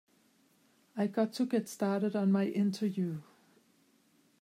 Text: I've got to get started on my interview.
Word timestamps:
I've 0.97 1.11
got 1.11 1.31
to 1.33 1.45
get 1.45 1.69
started 1.69 2.15
on 2.15 2.31
my 2.31 2.47
interview. 2.47 3.19